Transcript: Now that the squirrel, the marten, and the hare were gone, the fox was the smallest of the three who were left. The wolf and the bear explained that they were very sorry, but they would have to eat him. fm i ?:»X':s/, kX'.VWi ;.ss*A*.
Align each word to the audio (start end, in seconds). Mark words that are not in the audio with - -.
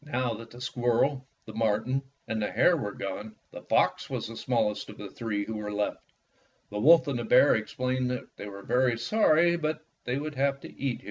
Now 0.03 0.33
that 0.33 0.49
the 0.49 0.59
squirrel, 0.59 1.27
the 1.45 1.53
marten, 1.53 2.01
and 2.27 2.41
the 2.41 2.49
hare 2.51 2.75
were 2.75 2.93
gone, 2.93 3.35
the 3.51 3.61
fox 3.61 4.09
was 4.09 4.27
the 4.27 4.35
smallest 4.35 4.89
of 4.89 4.97
the 4.97 5.11
three 5.11 5.45
who 5.45 5.57
were 5.57 5.71
left. 5.71 5.99
The 6.71 6.79
wolf 6.79 7.07
and 7.07 7.19
the 7.19 7.23
bear 7.23 7.53
explained 7.53 8.09
that 8.09 8.35
they 8.35 8.47
were 8.47 8.63
very 8.63 8.97
sorry, 8.97 9.57
but 9.57 9.85
they 10.05 10.17
would 10.17 10.33
have 10.33 10.59
to 10.61 10.69
eat 10.69 10.69
him. 10.69 10.69
fm 10.69 10.69
i 10.69 10.69
?:»X':s/, 10.69 10.69
kX'.VWi 10.71 10.89
;.ss*A*. 10.89 10.99